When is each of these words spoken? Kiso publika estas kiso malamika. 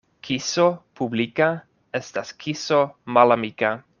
Kiso 0.27 0.63
publika 0.99 1.49
estas 2.01 2.33
kiso 2.45 2.81
malamika. 3.19 3.75